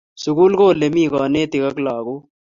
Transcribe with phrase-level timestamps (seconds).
[0.21, 2.21] Sukul ko ole mi kanetik ak lakok